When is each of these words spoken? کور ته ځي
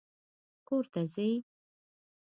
کور 0.67 0.83
ته 0.93 1.01
ځي 1.13 1.29